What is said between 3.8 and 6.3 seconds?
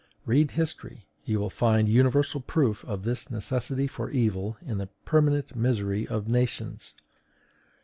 for evil in the permanent misery of